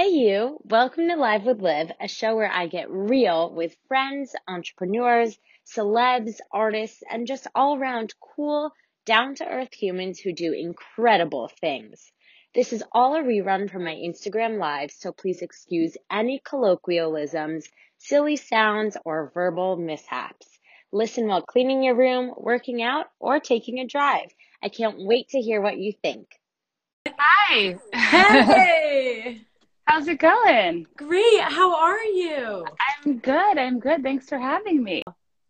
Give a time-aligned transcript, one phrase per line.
[0.00, 0.56] Hey, you.
[0.64, 6.40] Welcome to Live with Liv, a show where I get real with friends, entrepreneurs, celebs,
[6.50, 8.72] artists, and just all around cool,
[9.04, 12.10] down to earth humans who do incredible things.
[12.54, 18.36] This is all a rerun from my Instagram live, so please excuse any colloquialisms, silly
[18.36, 20.46] sounds, or verbal mishaps.
[20.92, 24.30] Listen while cleaning your room, working out, or taking a drive.
[24.62, 26.26] I can't wait to hear what you think.
[27.06, 27.76] Hi.
[27.92, 29.42] Hey,
[29.90, 30.86] How's it going?
[30.96, 31.40] great.
[31.40, 32.64] How are you?
[33.04, 33.58] I'm good.
[33.58, 34.04] I'm good.
[34.04, 35.02] Thanks for having me.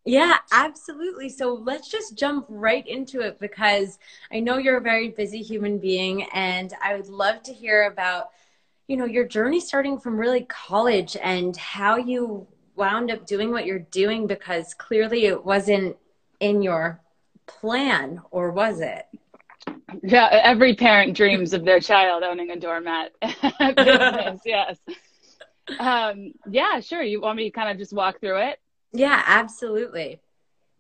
[0.07, 1.29] Yeah, absolutely.
[1.29, 3.99] So let's just jump right into it because
[4.33, 8.31] I know you're a very busy human being and I would love to hear about,
[8.89, 12.47] you know, your journey starting from really college and how you
[12.77, 15.99] wound up doing what you're doing because clearly it wasn't
[16.41, 17.03] in your
[17.47, 19.07] plan or was it?
[20.03, 23.13] Yeah, every parent dreams of their child owning a doormat
[23.77, 24.41] business.
[24.47, 24.79] yes.
[25.79, 27.03] Um, yeah, sure.
[27.03, 28.61] You want me to kind of just walk through it?
[28.93, 30.21] Yeah, absolutely.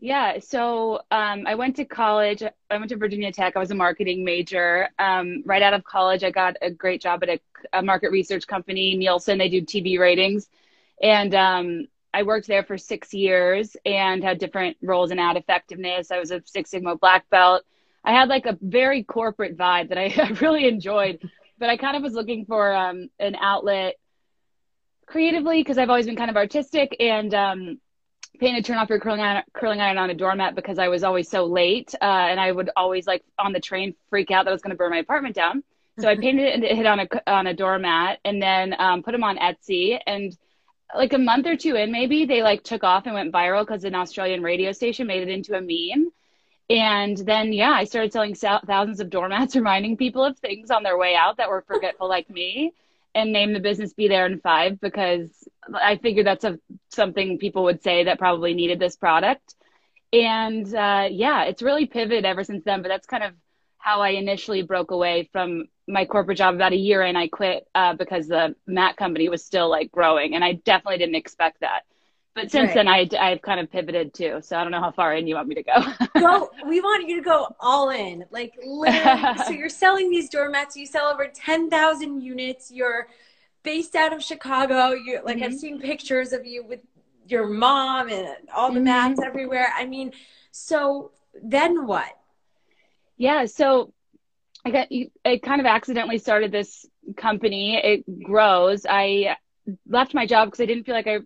[0.02, 2.42] Yeah, so um, I went to college.
[2.42, 3.54] I went to Virginia Tech.
[3.54, 4.88] I was a marketing major.
[4.98, 7.40] Um, right out of college, I got a great job at a,
[7.74, 9.36] a market research company, Nielsen.
[9.36, 10.48] They do TV ratings.
[11.02, 16.10] And um, I worked there for six years and had different roles in ad effectiveness.
[16.10, 17.64] I was a Six Sigma black belt.
[18.04, 21.20] I had like a very corporate vibe that I, I really enjoyed,
[21.58, 23.96] but I kind of was looking for um, an outlet
[25.06, 27.80] creatively because I've always been kind of artistic and um,
[28.38, 31.04] paying to turn off your curling iron, curling iron on a doormat because I was
[31.04, 31.94] always so late.
[32.00, 34.70] Uh, and I would always like on the train freak out that I was going
[34.70, 35.62] to burn my apartment down.
[35.98, 39.02] So I painted it and it hit on a, on a doormat and then um,
[39.02, 39.98] put them on Etsy.
[40.06, 40.36] And
[40.94, 43.84] like a month or two in, maybe they like took off and went viral because
[43.84, 46.10] an Australian radio station made it into a meme.
[46.70, 50.96] And then, yeah, I started selling thousands of doormats, reminding people of things on their
[50.96, 52.72] way out that were forgetful like me
[53.12, 55.28] and name the business Be There in Five because
[55.74, 56.60] I figured that's a,
[56.90, 59.56] something people would say that probably needed this product.
[60.12, 62.82] And uh, yeah, it's really pivoted ever since then.
[62.82, 63.32] But that's kind of
[63.78, 66.54] how I initially broke away from my corporate job.
[66.54, 70.36] About a year in, I quit uh, because the mat company was still like growing,
[70.36, 71.82] and I definitely didn't expect that.
[72.34, 72.74] But since Right.
[72.74, 74.40] then, I, I've kind of pivoted too.
[74.42, 75.72] So I don't know how far in you want me to go.
[76.18, 80.76] go we want you to go all in like literally so you're selling these doormats
[80.76, 83.08] you sell over 10,000 units you're
[83.62, 85.58] based out of Chicago you like I've Mhm.
[85.58, 86.80] seen pictures of you with
[87.28, 90.12] your mom and all the mats everywhere I mean
[90.50, 91.12] so
[91.42, 92.12] then what
[93.16, 93.92] Yeah, so
[94.64, 94.88] I got
[95.24, 96.86] I kind of accidentally started this
[97.16, 97.76] company.
[97.76, 98.86] It grows.
[98.88, 99.36] I
[99.88, 101.20] left my job because I didn't feel like I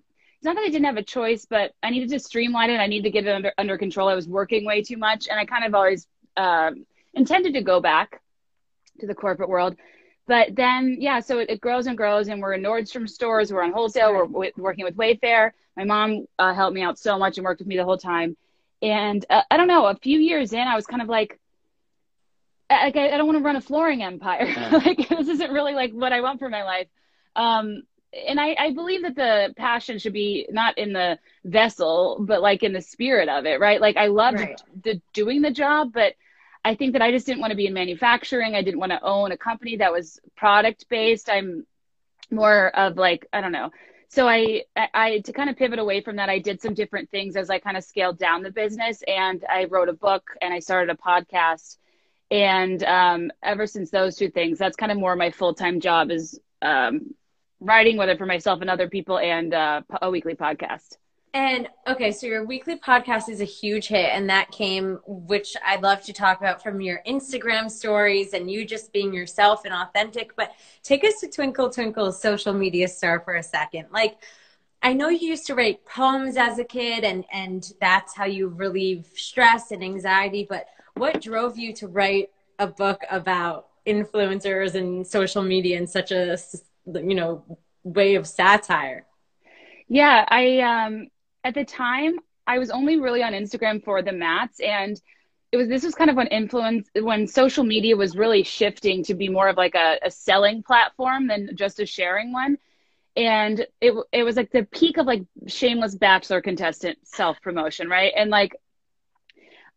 [0.44, 2.78] not that I didn't have a choice, but I needed to streamline it.
[2.78, 4.08] I needed to get it under under control.
[4.08, 6.06] I was working way too much, and I kind of always
[6.36, 8.20] um, intended to go back
[9.00, 9.76] to the corporate world.
[10.26, 13.62] But then, yeah, so it, it grows and grows, and we're in Nordstrom stores, we're
[13.62, 15.50] on wholesale, we're w- working with Wayfair.
[15.76, 18.36] My mom uh, helped me out so much and worked with me the whole time.
[18.80, 21.38] And uh, I don't know, a few years in, I was kind of like,
[22.70, 24.46] I, I don't want to run a flooring empire.
[24.72, 26.88] like this isn't really like what I want for my life.
[27.36, 27.82] Um,
[28.28, 32.62] and I, I believe that the passion should be not in the vessel, but like
[32.62, 33.80] in the spirit of it, right?
[33.80, 34.60] Like I loved Right.
[34.82, 36.14] the doing the job, but
[36.64, 38.54] I think that I just didn't want to be in manufacturing.
[38.54, 41.28] I didn't want to own a company that was product based.
[41.30, 41.66] I'm
[42.30, 43.70] more of like I don't know.
[44.08, 47.10] So I, I, I to kind of pivot away from that, I did some different
[47.10, 50.52] things as I kind of scaled down the business, and I wrote a book and
[50.52, 51.76] I started a podcast.
[52.30, 56.10] And um, ever since those two things, that's kind of more my full time job
[56.10, 57.14] is um,
[57.60, 60.96] writing, whether for myself and other people, and uh, a weekly podcast.
[61.34, 65.82] And okay, so your weekly podcast is a huge hit, and that came, which I'd
[65.82, 70.36] love to talk about from your Instagram stories and you just being yourself and authentic.
[70.36, 70.52] But
[70.84, 73.88] take us to Twinkle Twinkle's social media star for a second.
[73.90, 74.18] Like,
[74.80, 78.46] I know you used to write poems as a kid, and and that's how you
[78.46, 80.46] relieve stress and anxiety.
[80.48, 82.30] But what drove you to write
[82.60, 86.38] a book about influencers and social media in such a
[86.86, 87.44] you know
[87.82, 89.06] way of satire?
[89.88, 91.08] Yeah, I um
[91.44, 92.16] at the time
[92.46, 95.00] I was only really on Instagram for the mats and
[95.52, 99.14] it was this was kind of when influence when social media was really shifting to
[99.14, 102.58] be more of like a, a selling platform than just a sharing one.
[103.16, 108.12] And it it was like the peak of like shameless bachelor contestant self promotion, right?
[108.16, 108.56] And like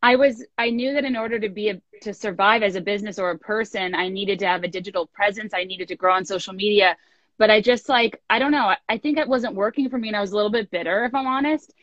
[0.02, 3.20] I was I knew that in order to be a, to survive as a business
[3.20, 5.54] or a person, I needed to have a digital presence.
[5.54, 6.98] I needed to grow on social media
[7.38, 8.74] but I just like I don't know.
[8.90, 11.14] I think it wasn't working for me, and I was a little bit bitter, if
[11.16, 11.74] I'm honest.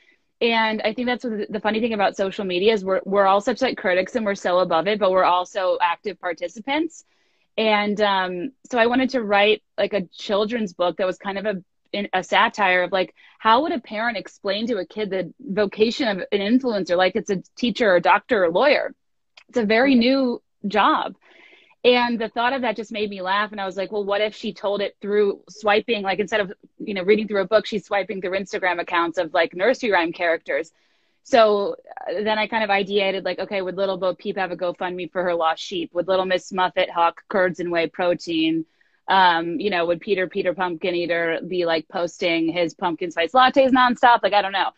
[0.41, 3.63] And I think that's the funny thing about social media is we're we're all such
[3.63, 7.05] like critics and we're so above it, but we're also active participants.
[7.57, 11.47] And um, so I wanted to write like a children's book that was kind of
[11.47, 11.63] a
[12.13, 13.15] a satire of like
[13.45, 17.29] how would a parent explain to a kid the vocation of an influencer like it's
[17.29, 18.95] a teacher or doctor or lawyer?
[19.51, 21.15] It's a very new job.
[21.85, 23.53] And the thought of that just made me laugh.
[23.53, 26.03] And i was like well what if she told it through swiping?
[26.03, 29.35] Like instead of you know reading through a book she's swiping through instagram accounts of
[29.35, 30.73] like nursery rhyme characters.
[31.25, 31.77] So
[32.09, 35.13] uh, then i kind of ideated like okay would little bo peep have a gofundme
[35.13, 35.91] for her lost sheep?
[35.93, 38.65] Would little miss muffet hawk curds and whey protein
[39.09, 43.71] um, you know would peter peter pumpkin eater be like posting his pumpkin spice lattes
[43.71, 44.21] nonstop?
[44.23, 44.71] Like i don't know.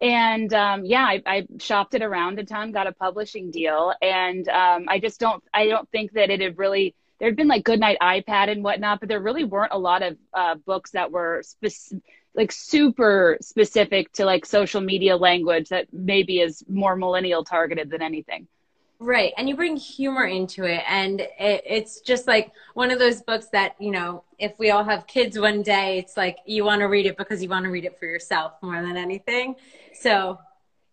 [0.00, 4.48] And um, yeah I, I, shopped it around a ton got a publishing deal and
[4.48, 7.64] um, i just don't i don't think that it had really there had been like
[7.64, 11.42] goodnight ipad and whatnot but there really weren't a lot of uh, books that were
[11.44, 12.00] spec-
[12.34, 18.00] like super specific to like social media language that maybe is more millennial targeted than
[18.00, 18.46] anything
[19.00, 19.32] Right.
[19.36, 20.82] And you bring humor into it.
[20.88, 24.82] And it, it's just like one of those books that, you know, if we all
[24.82, 27.70] have kids one day, it's like you want to read it because you want to
[27.70, 29.54] read it for yourself more than anything.
[29.94, 30.40] So,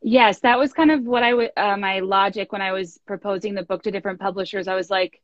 [0.04, 3.56] yes, that was kind of what I would, uh, my logic when I was proposing
[3.56, 4.68] the book to different publishers.
[4.68, 5.20] I was like,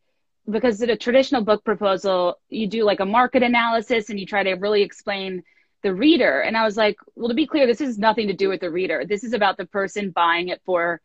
[0.50, 4.42] because in a traditional book proposal, you do like a market analysis and you try
[4.42, 5.44] to really explain
[5.83, 6.39] the reader.
[6.39, 8.72] And I was like, well, to be clear, this has nothing to do with the
[8.72, 9.06] reader.
[9.07, 11.00] This is about the person buying it for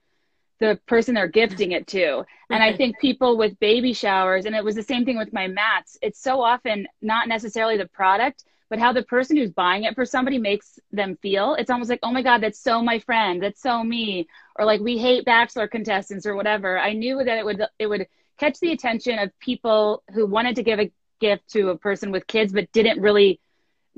[0.58, 2.25] the person they're gifting it to.
[2.50, 5.49] And I think people with baby showers, and it was the same thing with my
[5.49, 9.94] mats, it's so often not necessarily the product, but how the person who's buying it
[9.94, 11.55] for somebody makes them feel.
[11.55, 14.29] It's almost like, oh my God, that's so my friend, that's so me.
[14.56, 16.79] Or like we hate bachelor contestants or whatever.
[16.79, 18.06] I knew that it would it would
[18.38, 22.26] catch the attention of people who wanted to give a gift to a person with
[22.26, 23.41] kids but didn't really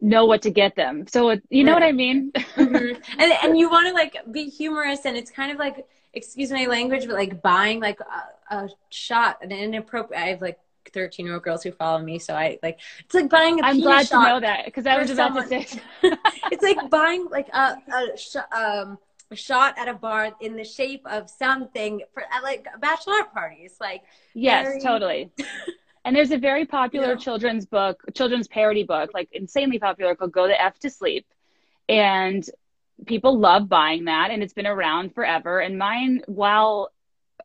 [0.01, 1.07] know what to get them.
[1.09, 2.33] So you know what I mean?
[2.33, 3.01] mm-hmm.
[3.21, 6.67] And and you want to like be humorous and it's kind of like excuse my
[6.67, 10.23] language, but like buying like a, a shot, an inappropriate.
[10.23, 10.59] I have like
[10.93, 12.19] 13 year old girls who follow me.
[12.19, 15.11] So I like, it's like buying a I'm glad to know that because I was
[15.11, 15.49] about someone.
[15.49, 15.81] to say.
[16.53, 18.99] it's like buying like a, a, sh- um,
[19.31, 23.75] a shot at a bar in the shape of something for at like bachelorette parties.
[23.81, 24.03] Like,
[24.35, 24.81] yes, very...
[24.81, 25.31] totally.
[26.05, 27.17] And there's a very popular yeah.
[27.17, 31.27] children's book, children's parody book, like insanely popular called Go the F to Sleep.
[31.87, 32.49] And
[33.07, 35.61] people love buying that and it's been around forever.
[35.61, 36.91] And mine, while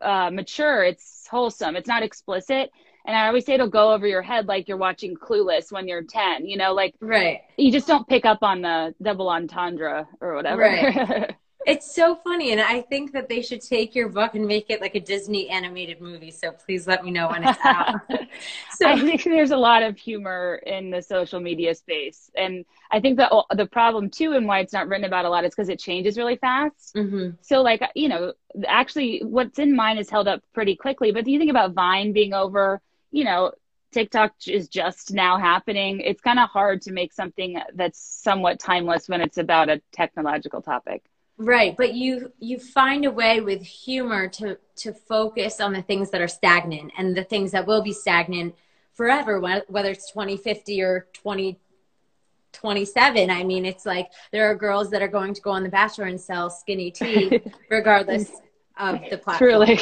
[0.01, 1.75] uh, mature, it's wholesome.
[1.75, 2.71] It's not explicit.
[3.05, 6.03] And I always say it'll go over your head like you're watching Clueless when you're
[6.03, 7.41] 10, you know, like right.
[7.57, 10.61] you just don't pick up on the double entendre or whatever.
[10.61, 11.35] Right.
[11.65, 14.81] It's so funny, and I think that they should take your book and make it
[14.81, 16.31] like a Disney animated movie.
[16.31, 18.01] So please let me know when it's out.
[18.75, 22.99] so I think there's a lot of humor in the social media space, and I
[22.99, 25.69] think that the problem too, and why it's not written about a lot, is because
[25.69, 26.95] it changes really fast.
[26.95, 27.35] Mm-hmm.
[27.41, 28.33] So like you know,
[28.67, 31.11] actually, what's in mine is held up pretty quickly.
[31.11, 32.81] But do you think about Vine being over?
[33.11, 33.51] You know,
[33.93, 36.01] TikTok is just now happening.
[36.01, 40.61] It's kind of hard to make something that's somewhat timeless when it's about a technological
[40.61, 41.03] topic.
[41.37, 46.11] Right, but you you find a way with humor to to focus on the things
[46.11, 48.53] that are stagnant and the things that will be stagnant
[48.93, 55.07] forever whether it's 2050 or 2027 i mean it's like there are girls that are
[55.07, 57.41] going to go on the bachelor and sell skinny tea
[57.71, 58.31] regardless
[58.77, 59.37] of the platform.
[59.37, 59.79] Truly.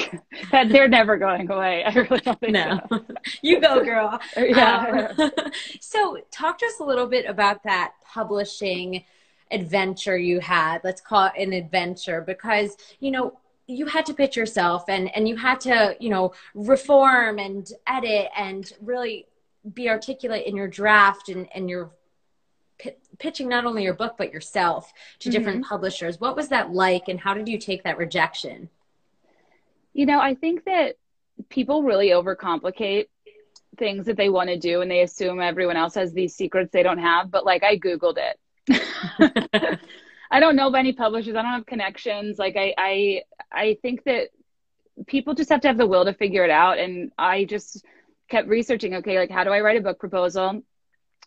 [0.51, 1.83] That they're never going away.
[1.83, 2.79] I really don't think no.
[2.89, 3.05] so.
[3.41, 4.19] you go girl.
[4.37, 5.13] Yeah.
[5.17, 5.31] Um,
[5.79, 9.05] so talk to us a little bit about that publishing
[9.51, 10.81] adventure you had.
[10.83, 15.27] Let's call it an adventure because you know you had to pitch yourself and and
[15.27, 19.27] you had to you know reform and edit and really
[19.73, 21.91] be articulate in your draft and and your
[22.79, 25.37] p- pitching not only your book but yourself to mm-hmm.
[25.37, 26.19] different publishers.
[26.19, 28.69] What was that like and how did you take that rejection?
[29.93, 30.95] You know i think that
[31.49, 33.07] people really overcomplicate
[33.77, 36.83] things that they want to do and they assume everyone else has these secrets they
[36.83, 38.39] don't have but like i googled it
[40.31, 41.35] I don't know of any publishers.
[41.35, 42.39] I don't have connections.
[42.39, 44.29] Like I, I, I think that
[45.07, 46.79] people just have to have the will to figure it out.
[46.79, 47.85] And I just
[48.29, 48.95] kept researching.
[48.95, 50.63] Okay, like how do I write a book proposal?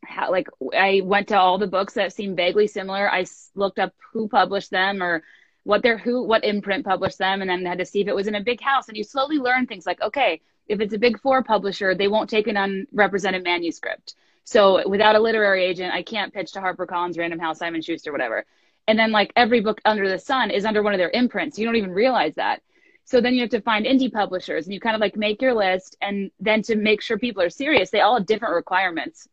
[0.05, 3.11] How, like I went to all the books that seemed vaguely similar.
[3.11, 5.23] I looked up who published them or
[5.65, 8.27] what their who what imprint published them, and then had to see if it was
[8.27, 8.89] in a big house.
[8.89, 12.29] And you slowly learn things like okay, if it's a big four publisher, they won't
[12.29, 14.15] take an unrepresented manuscript
[14.45, 18.45] so without a literary agent, I can't pitch to HarperCollins, Random House, Simon Schuster, whatever.
[18.87, 21.59] And then like every book under the sun is under one of their imprints.
[21.59, 22.63] You don't even realize that.
[23.07, 25.55] So then you have to find indie publishers and you kind of like make your
[25.55, 25.97] list.
[26.01, 29.27] And then to make sure people are serious, they all have different requirements.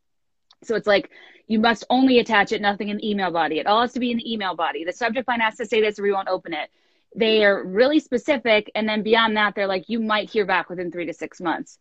[0.64, 1.10] So it's like
[1.48, 3.60] you must only attach it, nothing in the email body.
[3.60, 4.86] It all has to be in the email body.
[4.86, 6.70] The subject line has to say this or we won't open it.
[7.14, 8.72] They are really specific.
[8.76, 11.78] And then beyond that, they're like, you might hear back within three to six months.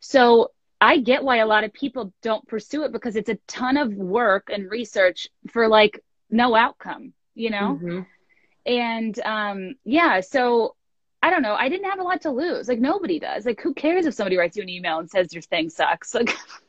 [0.00, 0.50] So
[0.82, 3.94] I get why a lot of people don't pursue it because it's a ton of
[3.94, 7.78] work and research for like no outcome, you know?
[7.80, 8.00] Mm-hmm.
[8.66, 10.74] And um, yeah, so
[11.22, 11.54] I don't know.
[11.54, 12.66] I didn't have a lot to lose.
[12.66, 13.46] Like nobody does.
[13.46, 16.14] Like who cares if somebody writes you an email and says your thing sucks?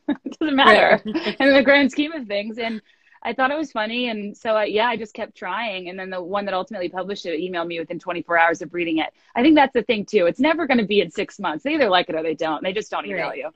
[0.06, 1.02] Like it doesn't matter
[1.40, 2.58] in the grand scheme of things.
[2.58, 2.82] And
[3.24, 5.88] I thought it was funny, and so I, yeah, I just kept trying.
[5.88, 8.98] And then the one that ultimately published it emailed me within 24 hours of reading
[8.98, 9.08] it.
[9.34, 10.26] I think that's the thing too.
[10.26, 11.64] It's never going to be in six months.
[11.64, 12.62] They either like it or they don't.
[12.62, 13.38] They just don't email right.
[13.38, 13.50] you.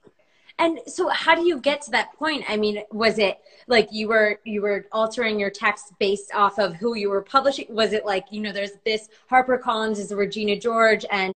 [0.58, 2.44] And so how do you get to that point?
[2.48, 3.38] I mean, was it
[3.68, 7.66] like you were you were altering your text based off of who you were publishing?
[7.68, 11.32] Was it like, you know, there's this Harper Collins is Regina George and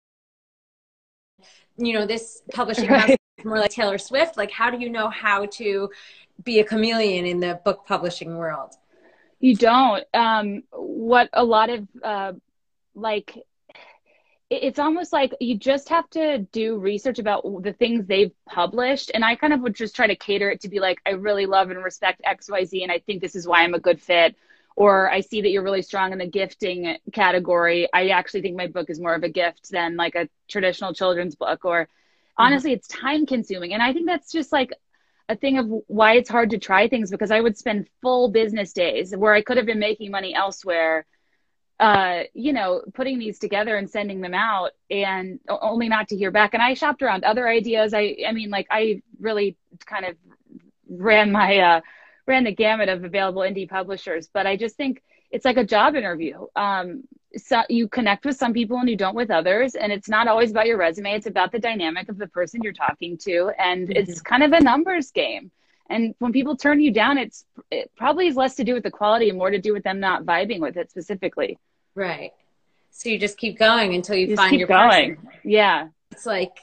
[1.79, 3.01] you know, this publishing right.
[3.01, 4.37] house is more like Taylor Swift?
[4.37, 5.91] Like how do you know how to
[6.43, 8.75] be a chameleon in the book publishing world?
[9.39, 10.05] You don't.
[10.15, 12.33] Um, what a lot of uh,
[12.95, 13.39] like
[14.53, 19.11] it's almost like you just have to do research about the things they've published.
[19.15, 21.47] And i kind of would just try to cater it to be like i really
[21.47, 24.37] love and respect xyz and i think this is why i'm a good fit.
[24.77, 27.89] Or i see that you're really strong in the gifting category.
[27.93, 31.35] I actually think my book is more of a gift than like a traditional children's
[31.35, 31.65] book.
[31.65, 32.43] Or mm-hmm.
[32.43, 33.73] honestly it's time consuming.
[33.73, 34.73] And i think that's just like
[35.29, 38.73] a thing of why it's hard to try things because i would spend full business
[38.73, 41.07] days where i could have been making money elsewhere
[41.83, 46.31] uh, you know, putting these together and sending them out and only not to hear
[46.31, 46.55] back.
[46.55, 47.93] And I shopped around other ideas.
[47.93, 50.15] I, I mean, like I really kind of
[50.89, 51.81] ran my, uh,
[52.25, 55.97] ran the gamut of available indie publishers, but I just think it's like a job
[55.97, 56.47] interview.
[56.55, 57.03] Um,
[57.37, 59.75] so you connect with some people and you don't with others.
[59.75, 61.15] And it's not always about your resume.
[61.15, 63.51] It's about the dynamic of the person you're talking to.
[63.59, 63.97] And mm-hmm.
[63.97, 65.51] it's kind of a numbers game.
[65.91, 68.91] And when people turn you down, it's it probably has less to do with the
[68.91, 71.59] quality and more to do with them not vibing with it specifically.
[71.95, 72.33] Right.
[72.91, 75.17] So you just keep going until you, you find your going.
[75.17, 75.31] Person.
[75.45, 75.89] Yeah.
[76.11, 76.59] It's like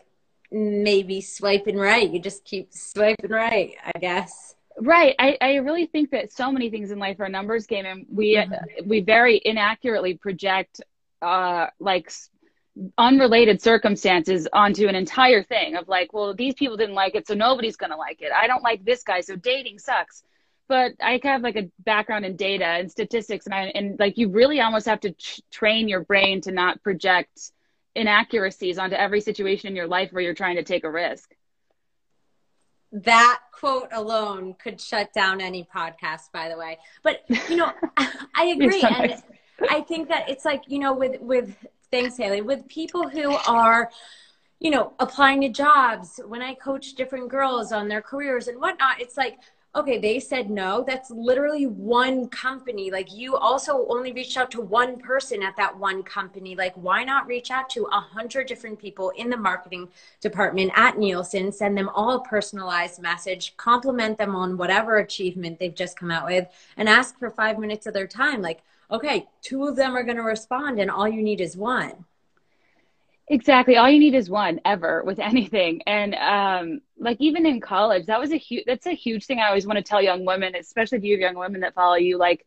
[0.52, 2.10] maybe swiping right.
[2.10, 4.56] You just keep swiping right, I guess.
[4.80, 5.16] Right.
[5.20, 8.06] I, I really think that so many things in life are a numbers game and
[8.12, 8.88] we mm-hmm.
[8.88, 10.82] we very inaccurately project
[11.22, 12.10] uh like
[12.98, 17.34] unrelated circumstances onto an entire thing of like, well, these people didn't like it, so
[17.34, 18.32] nobody's going to like it.
[18.32, 20.24] I don't like this guy, so dating sucks
[20.70, 24.30] but I have like a background in data and statistics, and I, and like you
[24.30, 27.52] really almost have to t- train your brain to not project
[27.96, 31.34] inaccuracies onto every situation in your life where you're trying to take a risk.
[32.92, 36.78] That quote alone could shut down any podcast, by the way.
[37.04, 39.16] But you know, I agree, and
[39.70, 41.56] I think that it's like you know, with with
[41.90, 43.90] thanks, Haley, with people who are
[44.60, 46.20] you know applying to jobs.
[46.28, 49.40] When I coach different girls on their careers and whatnot, it's like
[49.76, 50.84] okay, they said no.
[50.86, 52.90] That's literally one company.
[52.92, 56.56] Like you also only reached out to one person at that one company.
[56.56, 59.90] Like why not reach out to a hundred different people in the marketing
[60.22, 65.76] department at Nielsen, send them all a personalized message, compliment them on whatever achievement they've
[65.76, 66.48] just come out with,
[66.78, 68.42] and ask for five minutes of their time.
[68.42, 68.62] Like,
[68.92, 72.06] okay, two of them are going to respond, and all you need is one.
[73.30, 73.78] Exactly.
[73.78, 75.82] All you need is one ever with anything.
[75.86, 79.48] And um, like even in college, that was a huge that's a huge thing I
[79.48, 82.18] always want to tell young women, especially if you have young women that follow you.
[82.18, 82.46] Like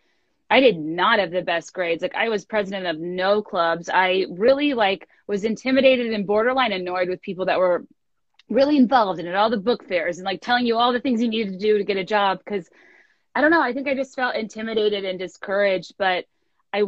[0.50, 2.02] I did not have the best grades.
[2.02, 3.88] Like I was president of no clubs.
[3.92, 7.86] I really like was intimidated and borderline annoyed with people that were
[8.50, 11.22] really involved in it, all the book fairs and like telling you all the things
[11.22, 12.40] you needed to do to get a job.
[12.44, 12.68] Cause
[13.34, 16.26] I don't know, I think I just felt intimidated and discouraged, but
[16.72, 16.84] I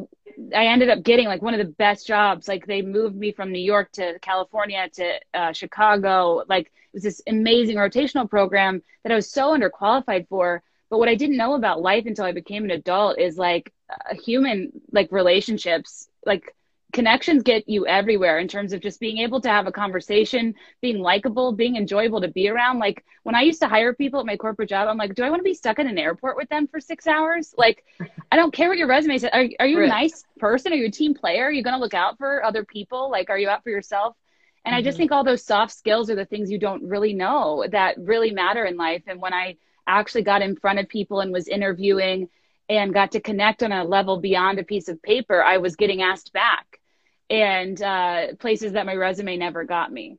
[0.55, 2.49] I ended up getting like one of the best jobs.
[2.49, 6.43] Like they moved me from New York to California to uh, Chicago.
[6.49, 10.63] Like it was this amazing rotational program that I was so underqualified for.
[10.91, 13.73] But what I didn't know about life until I became an adult is like
[14.11, 16.09] a human like relationships.
[16.27, 16.55] Like
[16.95, 21.01] connections get you everywhere in terms of just being able to have a conversation, being
[21.01, 22.79] likable, being enjoyable to be around.
[22.79, 25.29] Like when I used to hire people at my corporate job, I'm like, do I
[25.29, 27.53] want to be stuck in an airport with them for six hours?
[27.59, 27.85] Like,
[28.33, 29.31] I don't care what your resume says.
[29.35, 29.87] Are, are you right.
[29.87, 30.73] a nice person?
[30.73, 31.45] Are you a team player?
[31.45, 33.11] Are you going to look out for other people?
[33.11, 34.17] Like, are you out for yourself?
[34.65, 34.79] And mm-hmm.
[34.79, 35.03] I just mm-hmm.
[35.03, 38.65] think all those soft skills are the things you don't really know that really matter
[38.65, 39.03] in life.
[39.09, 42.29] And when I actually got in front of people and was interviewing
[42.69, 46.01] and got to connect on a level beyond a piece of paper, I was getting
[46.01, 46.81] asked back
[47.31, 50.19] and uh, places that my resume never got me.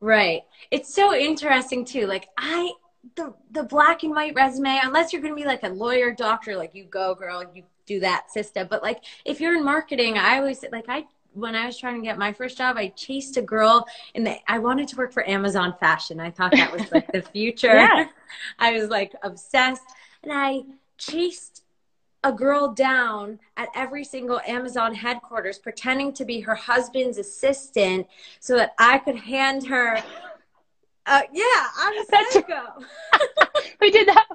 [0.00, 0.42] Right.
[0.70, 2.06] It's so interesting too.
[2.06, 2.72] Like I
[3.14, 6.74] the the black and white resume, unless you're gonna be like a lawyer, doctor, like
[6.74, 8.66] you go girl, you do that system.
[8.68, 12.02] But like if you're in marketing, I always like I when I was trying to
[12.02, 15.74] get my first job, I chased a girl and I wanted to work for Amazon
[15.78, 16.18] Fashion.
[16.18, 17.74] I thought that was like the future.
[17.74, 18.06] yeah.
[18.58, 19.84] I was like obsessed
[20.22, 20.62] and I
[20.98, 21.62] chased
[22.26, 28.04] a girl down at every single Amazon headquarters pretending to be her husband's assistant
[28.40, 30.02] so that I could hand her
[31.06, 31.44] Uh, yeah,
[31.78, 32.62] I'm a psycho.
[33.80, 34.26] we did that.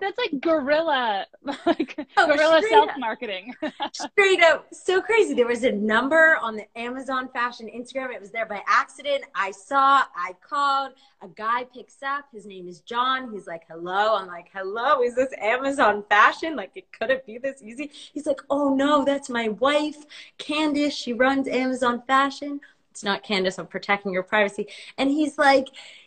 [0.00, 1.26] That's like guerrilla,
[1.66, 3.54] like Oh, guerrilla self marketing.
[3.92, 5.34] Straight up, so crazy.
[5.34, 8.14] There was a number on the Amazon Fashion Instagram.
[8.14, 9.24] It was there by accident.
[9.34, 10.92] I saw, I called.
[11.22, 12.26] A guy picks up.
[12.32, 13.30] His name is John.
[13.32, 16.54] He's like, "Hello." I'm like, "Hello, is this Amazon Fashion?
[16.56, 20.04] Like, it couldn't be this easy." He's like, "Oh no, that's my wife,
[20.38, 20.94] Candace.
[20.94, 23.58] She runs Amazon Fashion." It's not Candace.
[23.58, 24.68] I'm protecting your privacy.
[24.98, 25.66] And he's like,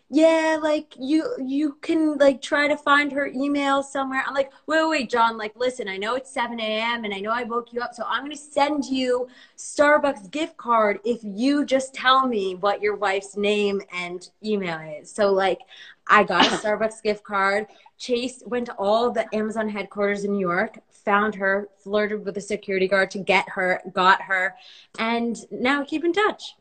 [0.09, 4.23] yeah, like you you can like try to find her email somewhere.
[4.25, 7.03] I'm like, wait, wait, wait, John, like listen, I know it's 7 a.m.
[7.03, 10.99] and I know I woke you up, so I'm gonna send you Starbucks gift card
[11.03, 15.11] if you just tell me what your wife's name and email is.
[15.11, 15.59] So like
[16.07, 17.67] I got a Starbucks gift card.
[17.97, 22.41] Chase went to all the Amazon headquarters in New York, found her, flirted with the
[22.41, 24.55] security guard to get her, got her,
[24.99, 26.55] and now keep in touch.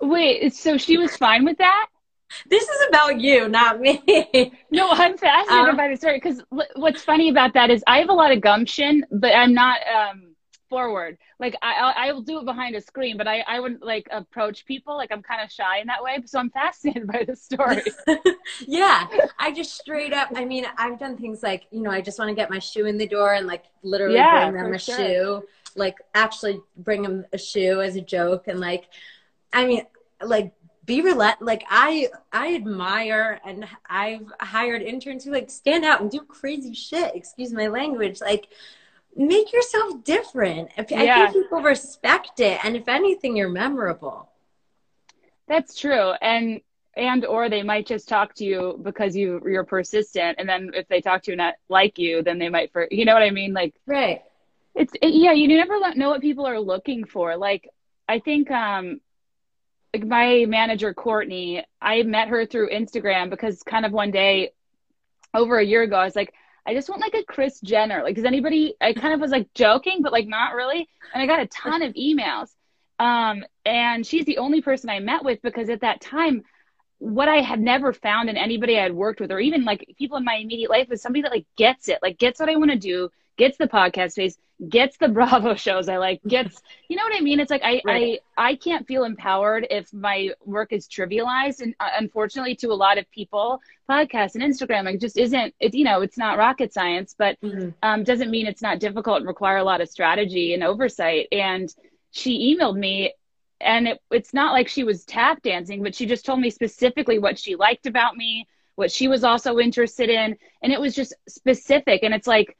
[0.00, 1.88] Wait, so she was fine with that?
[2.46, 4.52] This is about you, not me.
[4.70, 6.42] No, I'm fascinated Um, by the story because
[6.76, 10.34] what's funny about that is I have a lot of gumption, but I'm not um,
[10.68, 11.16] forward.
[11.40, 14.66] Like I, I will do it behind a screen, but I, I wouldn't like approach
[14.66, 14.94] people.
[14.96, 16.18] Like I'm kind of shy in that way.
[16.26, 17.96] So I'm fascinated by the story.
[18.66, 19.06] yeah,
[19.38, 20.30] I just straight up.
[20.34, 22.86] I mean, I've done things like you know, I just want to get my shoe
[22.86, 24.78] in the door and like literally Yeah, bring them a sure.
[24.78, 25.42] shoe,
[25.76, 28.86] like actually bring them a shoe as a joke, and like,
[29.52, 29.82] I mean,
[30.22, 30.52] like
[30.88, 31.40] be relent.
[31.40, 36.74] Like I, I admire and I've hired interns who like stand out and do crazy
[36.74, 37.14] shit.
[37.14, 38.48] Excuse my language, like.
[39.16, 40.68] Make yourself different.
[40.76, 41.30] If- I Yeah.
[41.30, 44.28] think people respect it, and if anything, you're memorable.
[45.48, 46.60] That's true, and
[46.94, 50.86] and or they might just talk to you because you you're persistent, and then if
[50.88, 53.24] they talk to you and not like you, then they might for you know what
[53.24, 53.74] I mean, like.
[53.86, 54.22] Right.
[54.74, 57.36] It's it, yeah, you never know what people are looking for.
[57.36, 57.68] Like
[58.08, 59.00] I think um
[59.94, 64.52] like my manager Courtney, I met her through Instagram because kind of one day
[65.34, 66.32] over a year ago I was like
[66.68, 68.02] I just want like a Kris Jenner.
[68.02, 68.74] Like, does anybody?
[68.78, 70.86] I kind of was like joking, but like not really.
[71.14, 72.50] And I got a ton of emails.
[72.98, 76.42] Um, and she's the only person I met with because at that time,
[76.98, 80.18] what I had never found in anybody I had worked with, or even like people
[80.18, 82.70] in my immediate life, was somebody that like gets it, like gets what I want
[82.70, 87.04] to do, gets the podcast space, gets the Bravo shows I like, gets, you know
[87.04, 87.40] what I mean?
[87.40, 88.10] It's like I Right.
[88.10, 92.74] I I can't feel empowered if my work is trivialized, and uh, unfortunately, to a
[92.74, 95.54] lot of people, podcasts and Instagram like just isn't.
[95.60, 97.74] It you know, it's not rocket science, but Mhm.
[97.82, 101.28] um, doesn't mean it's not difficult and require a lot of strategy and oversight.
[101.32, 101.68] And
[102.10, 103.14] she emailed me,
[103.60, 107.18] and it, it's not like she was tap dancing, but she just told me specifically
[107.18, 108.46] what she liked about me,
[108.76, 112.02] what she was also interested in, and it was just specific.
[112.02, 112.56] And it's like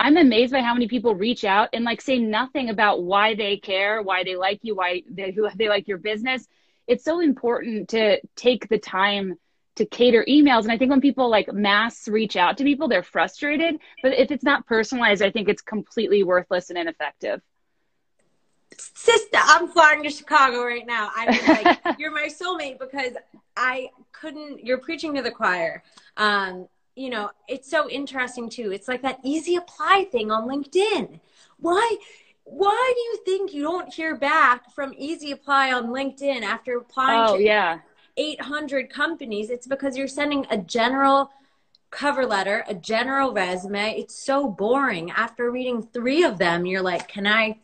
[0.00, 3.58] I'm amazed by how many people reach out and like say nothing about why they
[3.58, 6.48] care, why they like you, why they who they like your business.
[6.86, 9.34] It's so important to take the time
[9.76, 10.62] to cater emails.
[10.62, 13.78] And I think when people like mass reach out to people, they're frustrated.
[14.02, 17.42] But if it's not personalized, I think it's completely worthless and ineffective.
[18.78, 21.10] Sister, I'm flying to Chicago right now.
[21.14, 23.12] I'm like, you're my soulmate because
[23.54, 25.82] I couldn't, you're preaching to the choir.
[26.16, 26.68] Um,
[27.00, 28.72] you know, it's so interesting too.
[28.72, 31.20] It's like that easy apply thing on LinkedIn.
[31.58, 31.96] Why?
[32.44, 37.28] Why do you think you don't hear back from Easy Apply on LinkedIn after applying
[37.28, 37.78] Oh to yeah.
[38.16, 39.50] 800 companies?
[39.50, 41.30] It's because you're sending a general
[41.90, 43.94] cover letter, a general resume.
[43.96, 45.12] It's so boring.
[45.12, 47.60] After reading three of them, you're like, can I,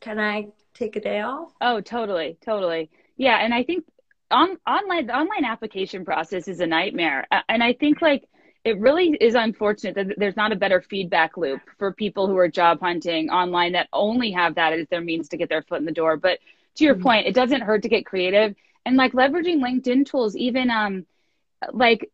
[0.00, 1.52] can I take a day off?
[1.62, 2.90] Oh, totally, totally.
[3.16, 3.84] Yeah, and I think
[4.30, 7.26] on online the online application process is a nightmare.
[7.48, 8.28] And I think like
[8.66, 12.48] it really is unfortunate that there's not a better feedback loop for people who are
[12.48, 15.86] job hunting online that only have that as their means to get their foot in
[15.86, 16.16] the door.
[16.16, 16.40] But
[16.76, 17.02] to your Mhm.
[17.02, 18.54] point, it doesn't hurt to get creative
[18.86, 21.06] and like leveraging LinkedIn tools even um
[21.72, 22.10] like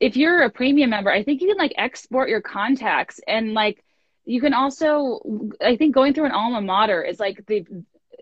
[0.00, 3.84] if you're a premium member, I think you can like export your contacts and like
[4.24, 5.20] you can also
[5.64, 7.66] I think going through an alma mater is like the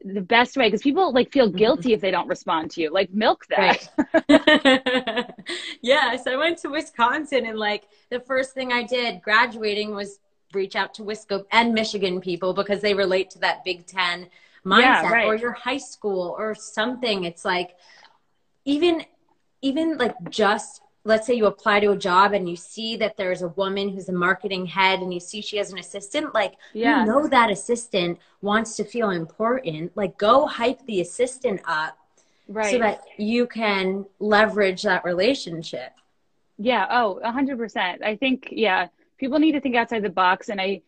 [0.05, 1.57] the best way because people like feel Mhm.
[1.57, 2.91] guilty if they don't respond to you.
[2.91, 3.89] Like milk that.
[4.29, 5.31] Right.
[5.83, 10.21] yes, I went to Wisconsin and like the first thing I did graduating was
[10.53, 14.29] reach out to Wisco and Michigan people because they relate to that Big Ten
[14.65, 15.27] mindset Yeah, right.
[15.27, 17.25] or your high school or something.
[17.25, 17.75] It's like
[18.65, 19.05] even
[19.63, 23.43] even like just let's say you apply to a job and you see that there's
[23.43, 27.01] a woman who's a marketing head and you see she has an assistant like Yeah.
[27.01, 31.99] you know that assistant wants to feel important like go hype the assistant up
[32.49, 32.71] Right.
[32.73, 35.93] so that you can leverage that relationship.
[36.59, 36.87] Yeah.
[36.91, 38.03] Oh, a hundred percent.
[38.05, 40.51] I think, yeah, people need to think outside the box.
[40.51, 40.83] And I,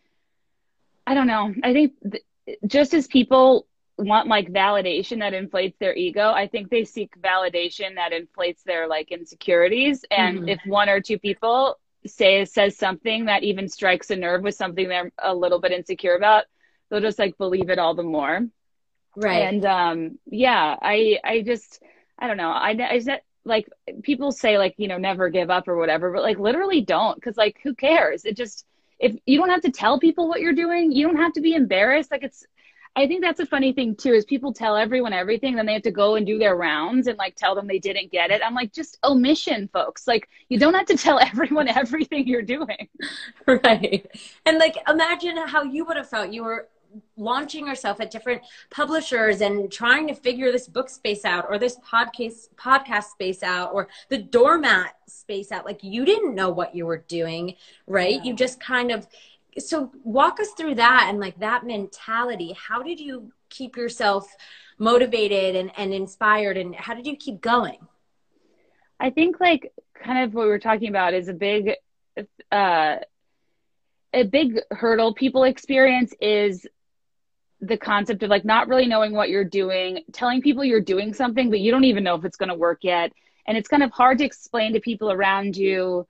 [1.07, 1.55] I don't know.
[1.65, 3.67] I think th- just as people
[3.99, 6.31] want like validation that inflates their ego.
[6.31, 10.05] I think they seek validation that inflates their like insecurities.
[10.11, 10.49] And mm-hmm.
[10.49, 14.89] if one or two people say says something that even strikes a nerve with something
[14.89, 16.45] they're a little bit insecure about,
[16.89, 18.47] they'll just like believe it all the more.
[19.17, 19.43] Right.
[19.43, 21.83] And um yeah, I I just
[22.19, 22.51] I don't know.
[22.51, 23.11] I I just
[23.45, 23.69] like
[24.03, 27.37] people say like, you know, never give up or whatever, but like literally don't cuz
[27.37, 28.27] like who cares?
[28.27, 28.67] It just
[28.99, 31.55] if you don't have to tell people what you're doing, you don't have to be
[31.55, 32.11] embarrassed.
[32.11, 32.47] Like it's
[32.97, 35.83] I think that's a funny thing too is people tell everyone everything, then they have
[35.83, 38.41] to go and do their rounds and like tell them they didn't get it.
[38.45, 40.07] I'm like, just omission, folks.
[40.07, 42.89] Like you don't have to tell everyone everything you're doing.
[43.47, 44.05] Right.
[44.45, 46.33] And like imagine how you would have felt.
[46.33, 46.69] You were
[47.17, 51.79] launching yourself at different publishers and trying to figure this book space out or this
[51.81, 56.87] podcast podcast space out or the doormat space out like you didn't know what you
[56.87, 57.55] were doing
[57.87, 58.23] right yeah.
[58.23, 59.07] you just kind of
[59.59, 62.55] so walk us through that and like that mentality.
[62.57, 64.35] How did you keep yourself
[64.79, 67.79] motivated and, and inspired and how did you keep going?
[69.01, 71.73] I think like kind of what we were talking about is a big
[72.53, 72.97] uh
[74.13, 76.67] a big hurdle people experience is
[77.61, 81.51] the concept of like not really knowing what you're doing telling people you're doing something
[81.51, 83.13] but you don't even know if it's going to work yet.
[83.49, 86.07] And it's kind of hard to explain to people around you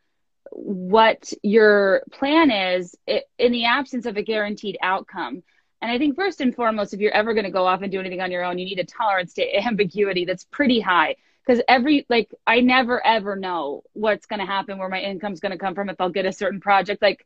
[0.50, 2.96] what your plan is
[3.38, 5.42] in the absence of a guaranteed outcome.
[5.82, 8.00] And I think first and foremost, if you're ever going to go off and do
[8.00, 11.16] anything on your own, you need a tolerance to ambiguity that's pretty high.
[11.46, 15.52] Because every, like, I never ever know what's going to happen, where my income's going
[15.52, 17.00] to come from, if I'll get a certain project.
[17.00, 17.24] Like,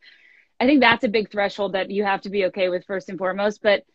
[0.58, 3.16] I think that's a big threshold that you have to be okay with first and
[3.16, 3.62] foremost.
[3.62, 3.86] But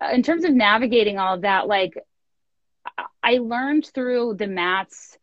[0.00, 1.94] uh, in terms of navigating all of that, like,
[3.22, 5.18] I learned through the mats,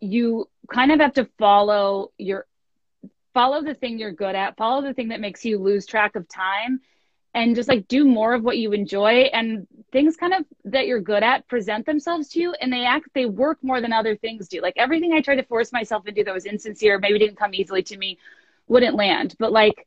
[0.00, 2.46] you kind of have to follow your
[3.34, 6.28] follow the thing you're good at, follow the thing that makes you lose track of
[6.28, 6.80] time
[7.34, 11.00] and just like do more of what you enjoy and things kind of that you're
[11.00, 14.48] good at present themselves to you and they act they work more than other things
[14.48, 14.60] do.
[14.60, 17.82] Like everything i tried to force myself into that was insincere maybe didn't come easily
[17.84, 18.18] to me
[18.66, 19.36] wouldn't land.
[19.38, 19.86] But like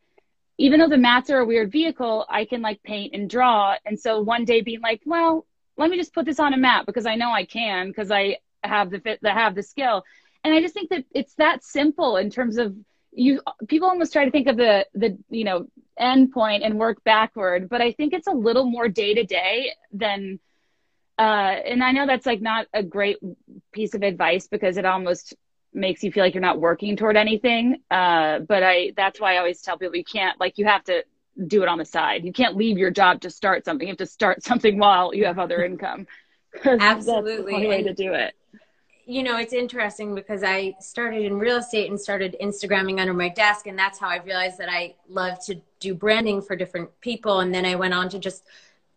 [0.58, 3.99] even though the mats are a weird vehicle i can like paint and draw and
[3.99, 5.45] so one day being like well
[5.77, 8.38] let me just put this on a mat because i know i can because i
[8.63, 10.06] have the fit that have the skill.
[10.43, 12.75] And i just think that it's that simple in terms of
[13.15, 17.04] you people almost try to think of the the you know end point and work
[17.04, 20.39] backward but i think it's a little more day to day than
[21.19, 23.17] uh and i know that's like not a great
[23.71, 25.36] piece of advice because it almost
[25.73, 29.38] makes you feel like you're not working toward anything uh but i that's why i
[29.38, 31.04] always tell people you can't like you have to
[31.47, 32.23] do it on the side.
[32.23, 33.88] You can't leave your job to start something.
[33.88, 36.08] You have to start something while you have other income.
[36.63, 38.36] Absolutely that's the only way to do it
[39.05, 43.29] you know, it's interesting because I started in real estate and started Instagramming under my
[43.29, 43.67] desk.
[43.67, 47.41] And that's how I realized that I love to do branding for different people.
[47.41, 48.43] And then I went on to just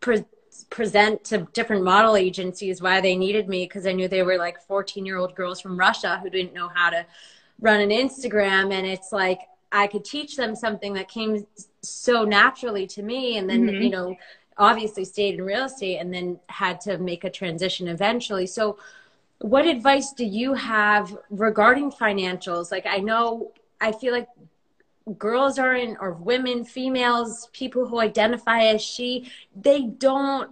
[0.01, 0.25] pre-
[0.71, 4.61] present to different model agencies why they needed me because I knew they were like
[4.63, 7.05] 14 year old girls from Russia who didn't know how to
[7.61, 8.73] run an Instagram.
[8.73, 9.41] And it's like,
[9.73, 11.47] I could teach them something that came
[11.83, 13.39] so naturally to me.
[13.39, 13.83] And then, mm-hmm.
[13.83, 14.17] you know,
[14.57, 18.47] obviously stayed in real estate and then had to make a transition eventually.
[18.47, 18.79] So,
[19.41, 22.71] what advice do you have regarding financials?
[22.71, 24.29] Like, I know, I feel like
[25.19, 30.51] girls are in, or women, females, people who identify as she, they don't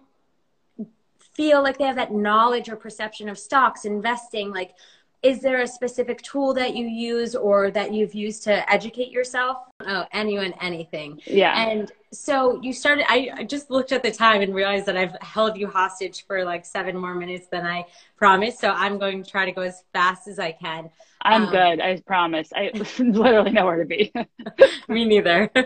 [1.18, 4.53] feel like they have that knowledge or perception of stocks, investing.
[4.53, 4.75] Like,
[5.24, 9.56] is there a specific tool that you use or that you've used to educate yourself?
[9.80, 11.18] Oh, anyone, anything.
[11.24, 11.66] Yeah.
[11.66, 15.16] And so you started, I, I just looked at the time and realized that I've
[15.22, 17.87] held you hostage for like seven more minutes than I
[18.18, 18.60] promised.
[18.60, 20.90] So I'm going to try to go as fast as I can.
[21.22, 21.80] I'm um, good.
[21.80, 22.52] I promise.
[22.54, 24.12] I literally know where to be.
[24.88, 25.50] me neither.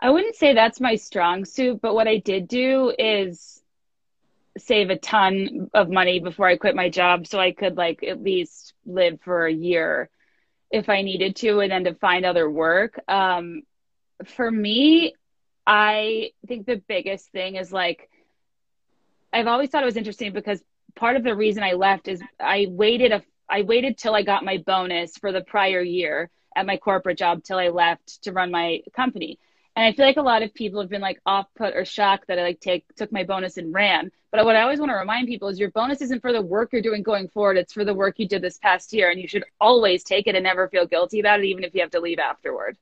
[0.00, 3.61] I wouldn't say that's my strong suit, but what I did do is
[4.58, 8.22] save a ton of money before I quit my job so I could like at
[8.22, 10.10] least live for a year
[10.70, 13.00] if I needed to and then to find other work.
[13.08, 13.62] Um,
[14.24, 15.14] for me,
[15.66, 18.08] I think the biggest thing is like
[19.32, 20.62] I've always thought it was interesting because
[20.94, 24.44] part of the reason I left is I waited a I waited till I got
[24.44, 28.50] my bonus for the prior year at my corporate job till I left to run
[28.50, 29.38] my company.
[29.74, 32.28] And I feel like a lot of people have been like off put or shocked
[32.28, 34.10] that I like take took my bonus and ran.
[34.30, 36.72] But what I always want to remind people is your bonus isn't for the work
[36.72, 37.56] you're doing going forward.
[37.56, 40.34] It's for the work you did this past year, and you should always take it
[40.34, 42.76] and never feel guilty about it, even if you have to leave afterward.